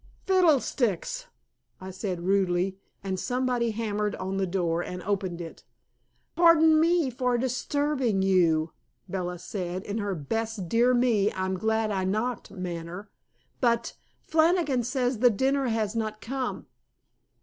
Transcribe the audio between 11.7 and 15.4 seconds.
I knocked manner. "But Flannigan says the